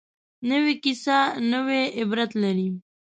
نوې 0.49 0.73
کیسه 0.83 1.17
نوې 1.51 1.81
عبرت 1.99 2.31
لري 2.43 2.69